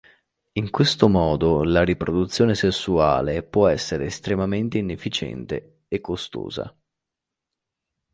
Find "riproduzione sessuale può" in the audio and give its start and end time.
1.83-3.67